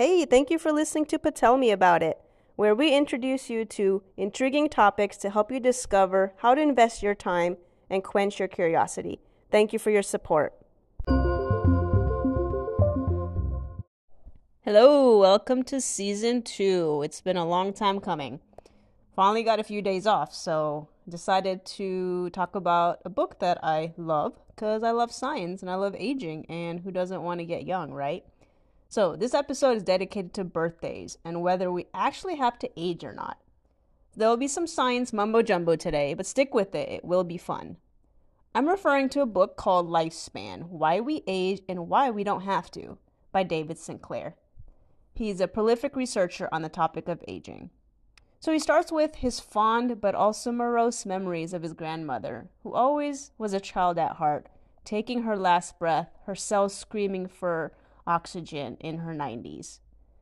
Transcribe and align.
Hey, 0.00 0.24
thank 0.24 0.48
you 0.48 0.58
for 0.58 0.72
listening 0.72 1.04
to 1.08 1.18
Patel 1.18 1.58
Me 1.58 1.70
About 1.70 2.02
It, 2.02 2.18
where 2.56 2.74
we 2.74 2.96
introduce 2.96 3.50
you 3.50 3.66
to 3.66 4.02
intriguing 4.16 4.70
topics 4.70 5.18
to 5.18 5.28
help 5.28 5.52
you 5.52 5.60
discover 5.60 6.32
how 6.38 6.54
to 6.54 6.62
invest 6.62 7.02
your 7.02 7.14
time 7.14 7.58
and 7.90 8.02
quench 8.02 8.38
your 8.38 8.48
curiosity. 8.48 9.20
Thank 9.50 9.74
you 9.74 9.78
for 9.78 9.90
your 9.90 10.02
support. 10.02 10.54
Hello, 14.64 15.18
welcome 15.18 15.62
to 15.64 15.82
season 15.82 16.40
two. 16.40 17.02
It's 17.04 17.20
been 17.20 17.36
a 17.36 17.46
long 17.46 17.74
time 17.74 18.00
coming. 18.00 18.40
Finally 19.14 19.42
got 19.42 19.60
a 19.60 19.64
few 19.64 19.82
days 19.82 20.06
off, 20.06 20.32
so 20.32 20.88
decided 21.06 21.66
to 21.76 22.30
talk 22.30 22.54
about 22.54 23.00
a 23.04 23.10
book 23.10 23.38
that 23.40 23.62
I 23.62 23.92
love 23.98 24.32
because 24.48 24.82
I 24.82 24.92
love 24.92 25.12
science 25.12 25.60
and 25.60 25.70
I 25.70 25.74
love 25.74 25.94
aging, 25.98 26.46
and 26.46 26.80
who 26.80 26.90
doesn't 26.90 27.22
want 27.22 27.40
to 27.40 27.44
get 27.44 27.66
young, 27.66 27.92
right? 27.92 28.24
So, 28.90 29.14
this 29.14 29.34
episode 29.34 29.76
is 29.76 29.84
dedicated 29.84 30.34
to 30.34 30.42
birthdays 30.42 31.16
and 31.24 31.42
whether 31.42 31.70
we 31.70 31.86
actually 31.94 32.34
have 32.38 32.58
to 32.58 32.70
age 32.76 33.04
or 33.04 33.12
not. 33.12 33.38
There 34.16 34.28
will 34.28 34.36
be 34.36 34.48
some 34.48 34.66
science 34.66 35.12
mumbo 35.12 35.42
jumbo 35.42 35.76
today, 35.76 36.12
but 36.12 36.26
stick 36.26 36.52
with 36.52 36.74
it, 36.74 36.88
it 36.88 37.04
will 37.04 37.22
be 37.22 37.38
fun. 37.38 37.76
I'm 38.52 38.68
referring 38.68 39.08
to 39.10 39.20
a 39.20 39.26
book 39.26 39.56
called 39.56 39.88
Lifespan 39.88 40.70
Why 40.70 40.98
We 40.98 41.22
Age 41.28 41.62
and 41.68 41.88
Why 41.88 42.10
We 42.10 42.24
Don't 42.24 42.40
Have 42.40 42.68
to 42.72 42.98
by 43.30 43.44
David 43.44 43.78
Sinclair. 43.78 44.34
He's 45.14 45.40
a 45.40 45.46
prolific 45.46 45.94
researcher 45.94 46.48
on 46.50 46.62
the 46.62 46.68
topic 46.68 47.06
of 47.06 47.22
aging. 47.28 47.70
So 48.40 48.52
he 48.52 48.58
starts 48.58 48.90
with 48.90 49.14
his 49.14 49.38
fond 49.38 50.00
but 50.00 50.16
also 50.16 50.50
morose 50.50 51.06
memories 51.06 51.54
of 51.54 51.62
his 51.62 51.74
grandmother, 51.74 52.48
who 52.64 52.74
always 52.74 53.30
was 53.38 53.52
a 53.52 53.60
child 53.60 53.98
at 53.98 54.16
heart, 54.16 54.48
taking 54.84 55.22
her 55.22 55.36
last 55.36 55.78
breath, 55.78 56.10
her 56.26 56.34
cells 56.34 56.76
screaming 56.76 57.28
for 57.28 57.72
oxygen 58.10 58.76
in 58.80 58.98
her 58.98 59.14
90s. 59.14 59.78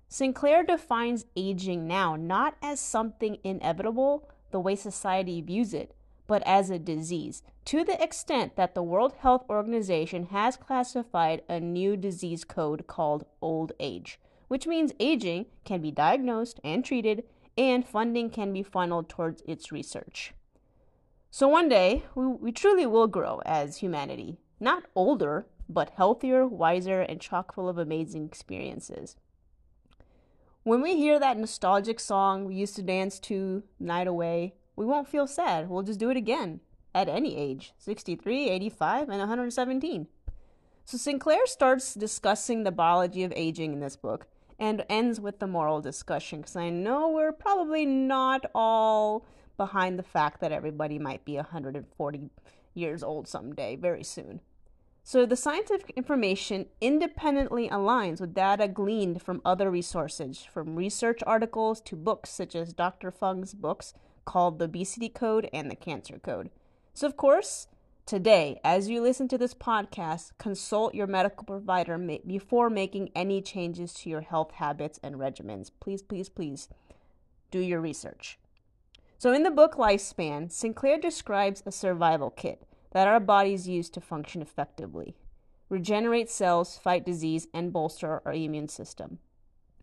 Sinclair 0.08 0.62
defines 0.62 1.26
aging 1.36 1.86
now 1.86 2.16
not 2.16 2.56
as 2.62 2.80
something 2.80 3.38
inevitable, 3.42 4.28
the 4.50 4.60
way 4.60 4.74
society 4.74 5.40
views 5.40 5.74
it, 5.74 5.94
but 6.26 6.42
as 6.46 6.70
a 6.70 6.78
disease, 6.78 7.42
to 7.64 7.84
the 7.84 8.02
extent 8.02 8.56
that 8.56 8.74
the 8.74 8.82
World 8.82 9.14
Health 9.20 9.44
Organization 9.48 10.26
has 10.26 10.56
classified 10.56 11.42
a 11.48 11.60
new 11.60 11.96
disease 11.96 12.44
code 12.44 12.86
called 12.86 13.24
old 13.40 13.72
age 13.78 14.18
which 14.48 14.66
means 14.66 14.92
aging 14.98 15.46
can 15.64 15.80
be 15.80 15.90
diagnosed 15.90 16.58
and 16.64 16.84
treated, 16.84 17.22
and 17.56 17.86
funding 17.86 18.30
can 18.30 18.52
be 18.52 18.62
funneled 18.62 19.08
towards 19.08 19.42
its 19.46 19.70
research. 19.70 20.32
So 21.30 21.46
one 21.46 21.68
day, 21.68 22.04
we, 22.14 22.26
we 22.26 22.52
truly 22.52 22.86
will 22.86 23.06
grow 23.06 23.40
as 23.44 23.78
humanity, 23.78 24.38
not 24.58 24.84
older, 24.94 25.46
but 25.68 25.90
healthier, 25.96 26.46
wiser, 26.46 27.00
and 27.02 27.20
chock 27.20 27.54
full 27.54 27.68
of 27.68 27.78
amazing 27.78 28.26
experiences. 28.26 29.16
When 30.62 30.82
we 30.82 30.96
hear 30.96 31.18
that 31.18 31.38
nostalgic 31.38 32.00
song 32.00 32.44
we 32.44 32.54
used 32.54 32.76
to 32.76 32.82
dance 32.82 33.18
to 33.20 33.62
night 33.80 34.06
away, 34.06 34.54
we 34.76 34.84
won't 34.84 35.08
feel 35.08 35.26
sad. 35.26 35.68
We'll 35.68 35.82
just 35.82 35.98
do 35.98 36.10
it 36.10 36.16
again 36.16 36.60
at 36.94 37.08
any 37.08 37.36
age 37.36 37.72
63, 37.78 38.50
85, 38.50 39.08
and 39.08 39.18
117. 39.18 40.06
So 40.84 40.96
Sinclair 40.96 41.46
starts 41.46 41.94
discussing 41.94 42.64
the 42.64 42.70
biology 42.70 43.22
of 43.24 43.32
aging 43.36 43.74
in 43.74 43.80
this 43.80 43.96
book 43.96 44.26
and 44.58 44.84
ends 44.88 45.20
with 45.20 45.38
the 45.38 45.46
moral 45.46 45.80
discussion 45.80 46.40
because 46.40 46.56
I 46.56 46.70
know 46.70 47.10
we're 47.10 47.32
probably 47.32 47.86
not 47.86 48.46
all 48.54 49.24
behind 49.56 49.98
the 49.98 50.02
fact 50.02 50.40
that 50.40 50.52
everybody 50.52 50.98
might 50.98 51.24
be 51.24 51.36
140 51.36 52.30
years 52.74 53.02
old 53.02 53.28
someday, 53.28 53.76
very 53.76 54.02
soon. 54.02 54.40
So 55.08 55.24
the 55.24 55.36
scientific 55.36 55.94
information 55.96 56.66
independently 56.82 57.66
aligns 57.70 58.20
with 58.20 58.34
data 58.34 58.68
gleaned 58.68 59.22
from 59.22 59.40
other 59.42 59.70
resources, 59.70 60.42
from 60.42 60.76
research 60.76 61.20
articles 61.26 61.80
to 61.86 61.96
books 61.96 62.28
such 62.28 62.54
as 62.54 62.74
Dr. 62.74 63.10
Fung's 63.10 63.54
books 63.54 63.94
called 64.26 64.58
The 64.58 64.66
Obesity 64.66 65.08
Code 65.08 65.48
and 65.50 65.70
The 65.70 65.76
Cancer 65.76 66.18
Code. 66.18 66.50
So, 66.92 67.06
of 67.06 67.16
course, 67.16 67.68
Today, 68.04 68.60
as 68.62 68.90
you 68.90 69.00
listen 69.00 69.28
to 69.28 69.38
this 69.38 69.54
podcast, 69.54 70.32
consult 70.36 70.94
your 70.94 71.06
medical 71.06 71.44
provider 71.44 71.96
ma- 71.96 72.16
before 72.26 72.68
making 72.68 73.10
any 73.14 73.40
changes 73.40 73.94
to 73.94 74.10
your 74.10 74.22
health 74.22 74.52
habits 74.52 75.00
and 75.02 75.16
regimens. 75.16 75.70
Please, 75.80 76.02
please, 76.02 76.28
please 76.28 76.68
do 77.50 77.60
your 77.60 77.80
research. 77.80 78.38
So, 79.18 79.32
in 79.32 79.42
the 79.42 79.50
book 79.50 79.76
Lifespan, 79.76 80.52
Sinclair 80.52 80.98
describes 80.98 81.62
a 81.64 81.72
survival 81.72 82.30
kit 82.30 82.67
that 82.92 83.08
our 83.08 83.20
bodies 83.20 83.68
use 83.68 83.90
to 83.90 84.00
function 84.00 84.42
effectively, 84.42 85.16
regenerate 85.68 86.30
cells, 86.30 86.78
fight 86.78 87.04
disease, 87.04 87.46
and 87.52 87.72
bolster 87.72 88.22
our 88.24 88.32
immune 88.32 88.68
system. 88.68 89.18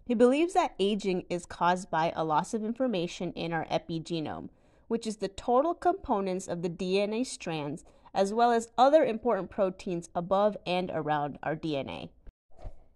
He 0.06 0.14
believes 0.14 0.54
that 0.54 0.76
aging 0.80 1.26
is 1.30 1.46
caused 1.46 1.90
by 1.90 2.14
a 2.16 2.24
loss 2.24 2.54
of 2.54 2.64
information 2.64 3.32
in 3.34 3.52
our 3.54 3.66
epigenome, 3.66 4.50
which 4.88 5.08
is 5.08 5.18
the 5.18 5.28
total 5.28 5.74
components 5.74 6.48
of 6.48 6.62
the 6.62 6.70
DNA 6.70 7.26
strands 7.26 7.84
as 8.14 8.34
well 8.34 8.52
as 8.52 8.70
other 8.78 9.04
important 9.04 9.50
proteins 9.50 10.10
above 10.16 10.56
and 10.66 10.92
around 10.94 11.38
our 11.44 11.56
DNA. 11.56 12.10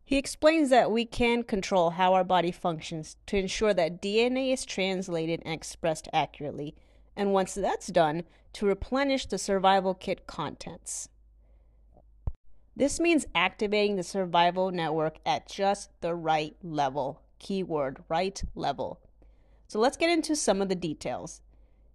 He 0.05 0.17
explains 0.17 0.69
that 0.71 0.91
we 0.91 1.05
can 1.05 1.43
control 1.43 1.91
how 1.91 2.13
our 2.13 2.23
body 2.23 2.51
functions 2.51 3.15
to 3.27 3.37
ensure 3.37 3.73
that 3.75 4.01
DNA 4.01 4.51
is 4.51 4.65
translated 4.65 5.41
and 5.45 5.53
expressed 5.53 6.07
accurately, 6.13 6.75
and 7.19 7.33
once 7.33 7.53
that's 7.53 7.87
done, 7.87 8.23
to 8.53 8.65
replenish 8.65 9.25
the 9.25 9.37
survival 9.37 9.93
kit 9.93 10.25
contents. 10.25 11.09
This 12.77 12.97
means 12.97 13.27
activating 13.35 13.97
the 13.97 14.03
survival 14.03 14.71
network 14.71 15.17
at 15.25 15.49
just 15.49 15.91
the 15.99 16.15
right 16.15 16.55
level. 16.63 17.21
Keyword 17.37 18.03
right 18.07 18.41
level. 18.55 19.01
So 19.67 19.79
let's 19.79 19.97
get 19.97 20.09
into 20.09 20.33
some 20.33 20.61
of 20.61 20.69
the 20.69 20.75
details. 20.75 21.41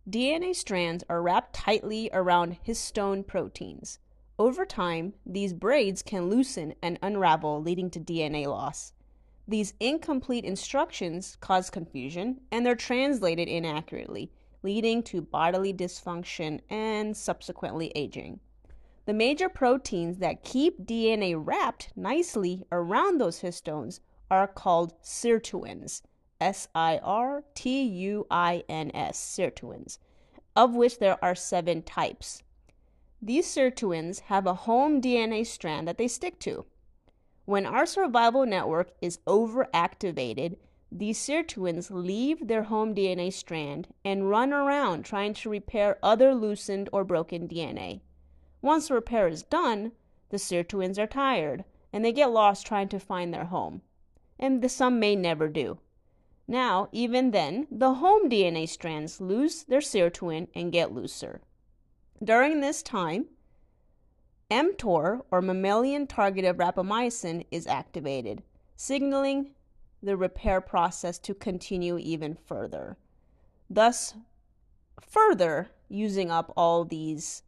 DNA 0.09 0.55
strands 0.55 1.03
are 1.09 1.23
wrapped 1.23 1.55
tightly 1.55 2.11
around 2.13 2.59
histone 2.67 3.27
proteins. 3.27 3.99
Over 4.39 4.67
time, 4.67 5.15
these 5.25 5.55
braids 5.55 6.03
can 6.03 6.29
loosen 6.29 6.75
and 6.83 6.99
unravel, 7.01 7.63
leading 7.63 7.89
to 7.93 7.99
DNA 7.99 8.47
loss. 8.47 8.93
These 9.49 9.73
incomplete 9.81 10.45
instructions 10.45 11.39
cause 11.41 11.71
confusion 11.71 12.43
and 12.53 12.67
they're 12.67 12.75
translated 12.75 13.49
inaccurately, 13.49 14.31
leading 14.65 15.03
to 15.05 15.21
bodily 15.21 15.73
dysfunction 15.73 16.59
and 16.69 17.17
subsequently 17.17 17.93
aging. 17.95 18.41
The 19.05 19.13
major 19.13 19.49
proteins 19.51 20.19
that 20.19 20.43
keep 20.43 20.87
DNA 20.87 21.35
wrapped 21.37 21.93
nicely 21.95 22.65
around 22.73 23.21
those 23.21 23.43
histones 23.43 24.01
are 24.31 24.49
called 24.49 25.01
sirtuins. 25.03 26.01
S 26.41 26.69
I 26.75 26.99
R 26.99 27.45
T 27.55 27.83
U 27.83 28.27
I 28.31 28.65
N 28.69 28.91
S, 28.93 29.19
sirtuins, 29.19 29.99
of 30.57 30.75
which 30.75 30.99
there 30.99 31.23
are 31.23 31.35
seven 31.35 31.83
types. 31.83 32.43
These 33.23 33.47
sirtuins 33.47 34.21
have 34.21 34.47
a 34.47 34.55
home 34.55 35.01
DNA 35.01 35.47
strand 35.47 35.87
that 35.87 35.97
they 35.97 36.09
stick 36.09 36.39
to. 36.41 36.67
When 37.45 37.67
our 37.67 37.87
survival 37.87 38.47
network 38.47 38.91
is 39.01 39.19
overactivated, 39.27 40.57
these 40.97 41.19
sirtuins 41.19 41.91
leave 41.91 42.47
their 42.47 42.63
home 42.63 42.95
DNA 42.95 43.33
strand 43.33 43.89
and 44.05 44.31
run 44.31 44.53
around 44.53 45.05
trying 45.05 45.35
to 45.35 45.51
repair 45.51 45.99
other 46.05 46.33
loosened 46.33 46.89
or 46.93 47.03
broken 47.03 47.49
DNA. 47.49 48.01
Once 48.63 48.93
repair 48.93 49.27
is 49.27 49.43
done, 49.43 49.91
the 50.29 50.37
sirtuins 50.37 50.97
are 50.97 51.09
tired 51.09 51.65
and 51.93 52.05
they 52.05 52.13
get 52.13 52.31
lost 52.31 52.65
trying 52.65 52.89
to 52.89 53.01
find 53.01 53.35
their 53.35 53.47
home. 53.47 53.83
And 54.39 54.63
the, 54.63 54.69
some 54.69 55.01
may 55.01 55.17
never 55.17 55.49
do. 55.49 55.79
Now, 56.47 56.89
even 56.93 57.33
then, 57.33 57.67
the 57.73 57.95
home 57.95 58.31
DNA 58.31 58.69
strands 58.69 59.21
lose 59.21 59.65
their 59.65 59.81
sirtuin 59.81 60.47
and 60.55 60.73
get 60.73 60.93
looser. 60.93 61.41
During 62.23 62.61
this 62.61 62.83
time, 62.85 63.27
mTOR, 64.49 65.23
or 65.31 65.43
mammalian 65.43 66.07
targeted 66.07 66.57
rapamycin, 66.57 67.47
is 67.51 67.67
activated, 67.67 68.45
signaling 68.77 69.51
the 70.05 70.17
repair 70.17 70.61
process 70.61 71.19
to 71.19 71.35
continue 71.35 71.99
even 71.99 72.37
further, 72.47 72.97
thus, 73.71 74.15
further 75.01 75.71
using 75.89 76.31
up 76.31 76.53
all 76.57 76.85
these 76.85 77.43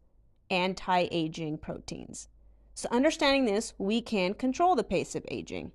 anti 0.50 1.08
aging 1.10 1.58
proteins. 1.58 2.28
So, 2.75 2.88
understanding 2.90 3.46
this, 3.46 3.75
we 3.78 4.00
can 4.00 4.34
control 4.34 4.75
the 4.75 4.84
pace 4.84 5.14
of 5.14 5.25
aging. 5.28 5.72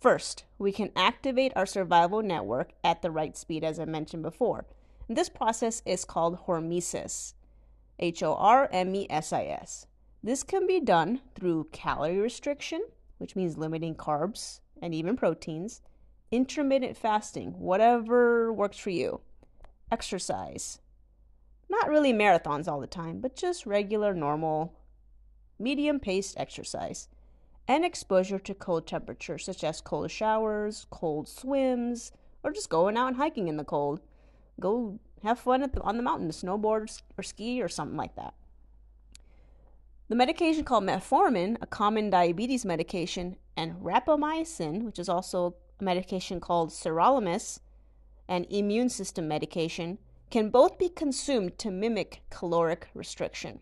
First, 0.00 0.44
we 0.58 0.72
can 0.72 0.90
activate 0.96 1.52
our 1.54 1.66
survival 1.66 2.22
network 2.22 2.72
at 2.82 3.02
the 3.02 3.10
right 3.10 3.36
speed, 3.36 3.62
as 3.64 3.78
I 3.78 3.84
mentioned 3.84 4.22
before. 4.22 4.66
This 5.08 5.28
process 5.28 5.82
is 5.84 6.04
called 6.04 6.46
hormesis. 6.46 7.34
H 7.98 8.22
O 8.22 8.34
R 8.34 8.68
M 8.72 8.94
E 8.94 9.06
S 9.08 9.32
I 9.32 9.44
S. 9.44 9.86
This 10.22 10.42
can 10.42 10.66
be 10.66 10.80
done 10.80 11.20
through 11.34 11.68
calorie 11.72 12.18
restriction, 12.18 12.82
which 13.18 13.36
means 13.36 13.58
limiting 13.58 13.94
carbs 13.94 14.60
and 14.80 14.94
even 14.94 15.16
proteins, 15.16 15.80
intermittent 16.32 16.96
fasting, 16.96 17.52
whatever 17.58 18.52
works 18.52 18.78
for 18.78 18.90
you, 18.90 19.20
exercise. 19.92 20.80
Not 21.68 21.88
really 21.88 22.12
marathons 22.12 22.66
all 22.66 22.80
the 22.80 22.86
time, 22.86 23.20
but 23.20 23.36
just 23.36 23.66
regular, 23.66 24.14
normal, 24.14 24.74
medium 25.58 26.00
paced 26.00 26.38
exercise 26.38 27.08
and 27.68 27.84
exposure 27.84 28.38
to 28.40 28.54
cold 28.54 28.86
temperatures, 28.86 29.44
such 29.44 29.62
as 29.62 29.80
cold 29.80 30.10
showers, 30.10 30.86
cold 30.90 31.28
swims, 31.28 32.10
or 32.42 32.52
just 32.52 32.70
going 32.70 32.96
out 32.96 33.08
and 33.08 33.16
hiking 33.16 33.46
in 33.46 33.56
the 33.56 33.64
cold. 33.64 34.00
Go 34.58 34.98
have 35.22 35.38
fun 35.38 35.60
the, 35.60 35.80
on 35.82 35.96
the 35.96 36.02
mountain, 36.02 36.30
snowboard 36.30 37.00
or 37.16 37.22
ski 37.22 37.62
or 37.62 37.68
something 37.68 37.96
like 37.96 38.16
that. 38.16 38.34
The 40.08 40.16
medication 40.16 40.64
called 40.64 40.84
metformin, 40.84 41.56
a 41.60 41.66
common 41.66 42.10
diabetes 42.10 42.64
medication, 42.64 43.36
and 43.56 43.76
rapamycin, 43.76 44.82
which 44.82 44.98
is 44.98 45.08
also 45.08 45.54
medication 45.82 46.40
called 46.40 46.70
sirolimus, 46.70 47.60
an 48.28 48.46
immune 48.48 48.88
system 48.88 49.28
medication, 49.28 49.98
can 50.30 50.48
both 50.48 50.78
be 50.78 50.88
consumed 50.88 51.58
to 51.58 51.70
mimic 51.70 52.22
caloric 52.30 52.88
restriction. 52.94 53.60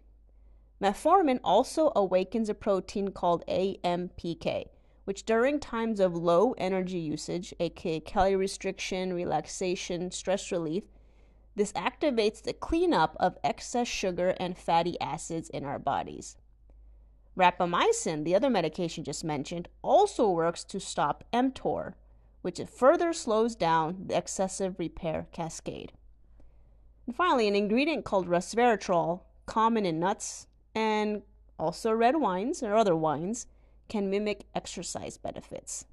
Metformin 0.81 1.41
also 1.43 1.93
awakens 1.97 2.49
a 2.49 2.55
protein 2.55 3.11
called 3.11 3.45
AMPK, 3.49 4.67
which 5.05 5.27
during 5.27 5.59
times 5.59 5.99
of 5.99 6.15
low 6.15 6.53
energy 6.53 6.99
usage, 6.99 7.53
aka 7.59 8.01
calorie 8.01 8.37
restriction, 8.37 9.13
relaxation, 9.13 10.11
stress 10.11 10.53
relief, 10.53 10.85
this 11.57 11.73
activates 11.73 12.43
the 12.43 12.53
cleanup 12.53 13.17
of 13.19 13.37
excess 13.43 13.89
sugar 13.89 14.35
and 14.39 14.57
fatty 14.57 14.99
acids 15.01 15.51
in 15.51 15.65
our 15.65 15.79
bodies. 15.79 16.37
Rapamycin, 17.37 18.25
the 18.25 18.35
other 18.35 18.51
medication 18.51 19.05
just 19.05 19.25
mentioned, 19.25 19.69
also 19.83 20.31
works 20.31 20.65
to 20.65 20.81
stop 20.81 21.25
mTOR, 21.33 21.95
which 22.43 22.61
further 22.69 23.13
slows 23.13 23.55
down 23.55 24.05
the 24.07 24.17
excessive 24.17 24.79
repair 24.79 25.27
cascade. 25.33 25.93
And 27.07 27.15
finally, 27.15 27.49
an 27.49 27.57
ingredient 27.57 28.05
called 28.05 28.29
resveratrol, 28.29 29.23
common 29.47 29.85
in 29.85 29.99
nuts 29.99 30.47
and 30.75 31.23
also 31.59 31.93
red 31.93 32.17
wines 32.17 32.63
or 32.63 32.75
other 32.75 32.97
wines, 32.97 33.47
can 33.89 34.09
mimic 34.09 34.45
exercise 34.55 35.19
benefits. 35.19 35.87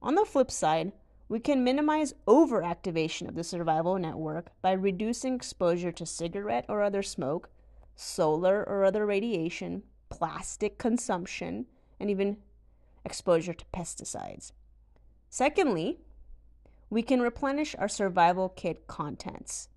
On 0.00 0.14
the 0.14 0.24
flip 0.24 0.50
side, 0.50 0.92
we 1.28 1.40
can 1.40 1.64
minimize 1.64 2.14
overactivation 2.26 3.28
of 3.28 3.34
the 3.34 3.44
survival 3.44 3.98
network 3.98 4.50
by 4.62 4.72
reducing 4.72 5.34
exposure 5.34 5.90
to 5.92 6.06
cigarette 6.06 6.66
or 6.68 6.82
other 6.82 7.02
smoke, 7.02 7.48
solar 7.96 8.62
or 8.62 8.84
other 8.84 9.06
radiation, 9.06 9.82
plastic 10.10 10.78
consumption, 10.78 11.66
and 11.98 12.10
even 12.10 12.36
exposure 13.04 13.54
to 13.54 13.64
pesticides. 13.74 14.52
Secondly, 15.34 15.98
we 16.90 17.02
can 17.02 17.20
replenish 17.20 17.74
our 17.80 17.88
survival 17.88 18.50
kit 18.50 18.86
contents. 18.86 19.68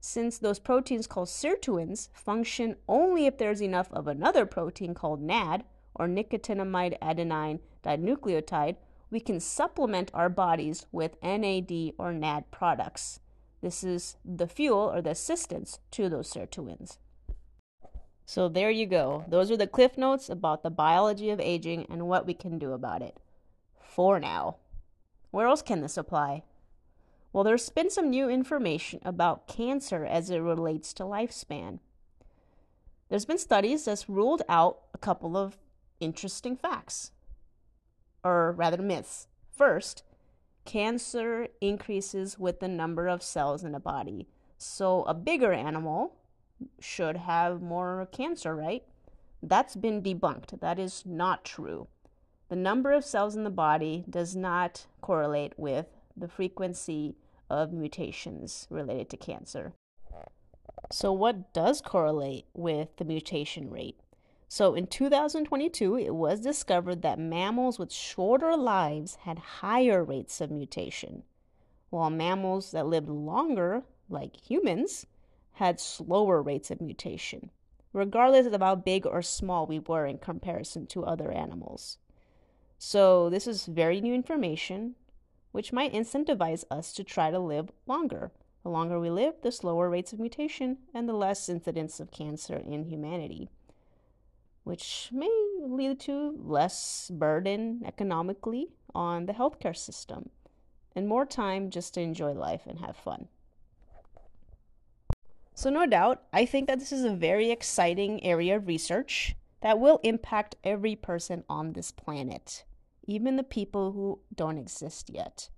Since 0.00 0.38
those 0.38 0.58
proteins 0.58 1.06
called 1.06 1.28
sirtuins 1.28 2.08
function 2.12 2.74
only 2.88 3.26
if 3.26 3.38
there's 3.38 3.62
enough 3.62 3.92
of 3.92 4.08
another 4.08 4.44
protein 4.44 4.92
called 4.92 5.22
NAD, 5.22 5.62
or 5.94 6.08
nicotinamide 6.08 6.98
adenine 6.98 7.60
dinucleotide, 7.84 8.74
we 9.08 9.20
can 9.20 9.38
supplement 9.38 10.10
our 10.12 10.28
bodies 10.28 10.86
with 10.90 11.22
NAD 11.22 11.92
or 11.96 12.12
NAD 12.12 12.50
products. 12.50 13.20
This 13.60 13.84
is 13.84 14.16
the 14.24 14.48
fuel 14.48 14.90
or 14.92 15.00
the 15.00 15.10
assistance 15.10 15.78
to 15.92 16.08
those 16.08 16.28
sirtuins. 16.28 16.98
So 18.26 18.48
there 18.48 18.70
you 18.72 18.86
go. 18.86 19.24
Those 19.28 19.52
are 19.52 19.56
the 19.56 19.68
cliff 19.68 19.96
notes 19.96 20.28
about 20.28 20.64
the 20.64 20.70
biology 20.70 21.30
of 21.30 21.38
aging 21.38 21.86
and 21.88 22.08
what 22.08 22.26
we 22.26 22.34
can 22.34 22.58
do 22.58 22.72
about 22.72 23.00
it. 23.00 23.16
For 23.80 24.18
now. 24.18 24.56
Where 25.34 25.48
else 25.48 25.62
can 25.62 25.80
this 25.80 25.96
apply? 25.96 26.44
Well, 27.32 27.42
there's 27.42 27.68
been 27.68 27.90
some 27.90 28.08
new 28.08 28.28
information 28.28 29.00
about 29.04 29.48
cancer 29.48 30.04
as 30.04 30.30
it 30.30 30.38
relates 30.38 30.94
to 30.94 31.02
lifespan. 31.02 31.80
There's 33.08 33.24
been 33.24 33.38
studies 33.38 33.86
that's 33.86 34.08
ruled 34.08 34.42
out 34.48 34.82
a 34.94 34.98
couple 34.98 35.36
of 35.36 35.58
interesting 35.98 36.56
facts, 36.56 37.10
or 38.22 38.52
rather 38.52 38.80
myths. 38.80 39.26
First, 39.50 40.04
cancer 40.64 41.48
increases 41.60 42.38
with 42.38 42.60
the 42.60 42.68
number 42.68 43.08
of 43.08 43.20
cells 43.20 43.64
in 43.64 43.74
a 43.74 43.80
body. 43.80 44.28
So 44.56 45.02
a 45.02 45.14
bigger 45.14 45.52
animal 45.52 46.14
should 46.78 47.16
have 47.16 47.60
more 47.60 48.06
cancer, 48.12 48.54
right? 48.54 48.84
That's 49.42 49.74
been 49.74 50.00
debunked. 50.00 50.60
That 50.60 50.78
is 50.78 51.02
not 51.04 51.44
true. 51.44 51.88
The 52.48 52.56
number 52.56 52.92
of 52.92 53.04
cells 53.04 53.36
in 53.36 53.44
the 53.44 53.50
body 53.50 54.04
does 54.08 54.36
not 54.36 54.86
correlate 55.00 55.54
with 55.58 55.86
the 56.16 56.28
frequency 56.28 57.16
of 57.48 57.72
mutations 57.72 58.66
related 58.70 59.08
to 59.10 59.16
cancer. 59.16 59.72
So, 60.92 61.12
what 61.12 61.52
does 61.54 61.80
correlate 61.80 62.46
with 62.52 62.96
the 62.96 63.04
mutation 63.04 63.70
rate? 63.70 63.98
So, 64.46 64.74
in 64.74 64.86
2022, 64.86 65.96
it 65.96 66.14
was 66.14 66.40
discovered 66.40 67.02
that 67.02 67.18
mammals 67.18 67.78
with 67.78 67.90
shorter 67.90 68.56
lives 68.56 69.16
had 69.22 69.38
higher 69.38 70.04
rates 70.04 70.40
of 70.40 70.50
mutation, 70.50 71.22
while 71.88 72.10
mammals 72.10 72.72
that 72.72 72.86
lived 72.86 73.08
longer, 73.08 73.84
like 74.10 74.36
humans, 74.36 75.06
had 75.52 75.80
slower 75.80 76.42
rates 76.42 76.70
of 76.70 76.80
mutation, 76.80 77.50
regardless 77.92 78.46
of 78.46 78.60
how 78.60 78.74
big 78.74 79.06
or 79.06 79.22
small 79.22 79.66
we 79.66 79.78
were 79.78 80.04
in 80.04 80.18
comparison 80.18 80.86
to 80.88 81.04
other 81.04 81.32
animals. 81.32 81.98
So, 82.86 83.30
this 83.30 83.46
is 83.46 83.64
very 83.64 84.02
new 84.02 84.12
information, 84.12 84.96
which 85.52 85.72
might 85.72 85.94
incentivize 85.94 86.64
us 86.70 86.92
to 86.92 87.02
try 87.02 87.30
to 87.30 87.38
live 87.38 87.72
longer. 87.86 88.30
The 88.62 88.68
longer 88.68 89.00
we 89.00 89.08
live, 89.08 89.36
the 89.40 89.50
slower 89.52 89.88
rates 89.88 90.12
of 90.12 90.20
mutation 90.20 90.76
and 90.92 91.08
the 91.08 91.14
less 91.14 91.48
incidence 91.48 91.98
of 91.98 92.10
cancer 92.10 92.56
in 92.56 92.84
humanity, 92.84 93.48
which 94.64 95.08
may 95.10 95.32
lead 95.62 95.98
to 96.00 96.36
less 96.38 97.10
burden 97.10 97.80
economically 97.86 98.68
on 98.94 99.24
the 99.24 99.32
healthcare 99.32 99.74
system 99.74 100.28
and 100.94 101.08
more 101.08 101.24
time 101.24 101.70
just 101.70 101.94
to 101.94 102.02
enjoy 102.02 102.32
life 102.32 102.66
and 102.66 102.80
have 102.80 102.98
fun. 102.98 103.28
So, 105.54 105.70
no 105.70 105.86
doubt, 105.86 106.22
I 106.34 106.44
think 106.44 106.66
that 106.66 106.80
this 106.80 106.92
is 106.92 107.04
a 107.04 107.16
very 107.16 107.50
exciting 107.50 108.22
area 108.22 108.56
of 108.56 108.68
research 108.68 109.36
that 109.62 109.80
will 109.80 110.00
impact 110.02 110.56
every 110.62 110.94
person 110.94 111.44
on 111.48 111.72
this 111.72 111.90
planet, 111.90 112.64
even 113.06 113.36
the 113.36 113.42
people 113.42 113.92
who 113.92 114.20
don't 114.34 114.58
exist 114.58 115.10
yet. 115.10 115.48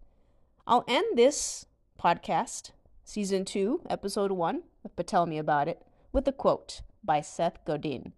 I'll 0.66 0.84
end 0.88 1.16
this 1.16 1.66
podcast, 2.00 2.70
season 3.04 3.44
two, 3.44 3.82
episode 3.88 4.32
one, 4.32 4.62
Patel 4.96 5.26
me 5.26 5.38
about 5.38 5.68
it, 5.68 5.82
with 6.12 6.26
a 6.28 6.32
quote 6.32 6.82
by 7.04 7.20
Seth 7.20 7.64
Godin. 7.64 8.12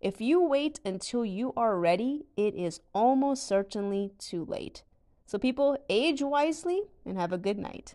If 0.00 0.20
you 0.20 0.42
wait 0.42 0.80
until 0.84 1.24
you 1.24 1.52
are 1.56 1.78
ready, 1.78 2.26
it 2.36 2.54
is 2.54 2.80
almost 2.94 3.46
certainly 3.46 4.12
too 4.18 4.44
late. 4.44 4.82
So, 5.26 5.38
people, 5.38 5.76
age 5.88 6.22
wisely 6.22 6.82
and 7.04 7.18
have 7.18 7.32
a 7.32 7.38
good 7.38 7.58
night. 7.58 7.94